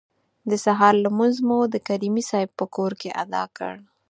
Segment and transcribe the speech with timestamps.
[0.49, 3.73] د سهار لمونځ مو د کریمي صیب په کور کې ادا کړ.